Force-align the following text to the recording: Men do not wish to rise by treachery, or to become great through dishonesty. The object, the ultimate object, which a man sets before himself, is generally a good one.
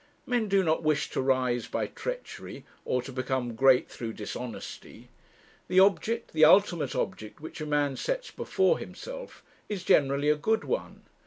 Men 0.25 0.47
do 0.49 0.63
not 0.63 0.81
wish 0.81 1.11
to 1.11 1.21
rise 1.21 1.67
by 1.67 1.85
treachery, 1.85 2.65
or 2.85 3.03
to 3.03 3.11
become 3.11 3.53
great 3.53 3.87
through 3.87 4.13
dishonesty. 4.13 5.09
The 5.67 5.79
object, 5.79 6.33
the 6.33 6.43
ultimate 6.43 6.95
object, 6.95 7.39
which 7.39 7.61
a 7.61 7.67
man 7.67 7.95
sets 7.97 8.31
before 8.31 8.79
himself, 8.79 9.43
is 9.69 9.83
generally 9.83 10.29
a 10.31 10.35
good 10.35 10.63
one. 10.63 11.03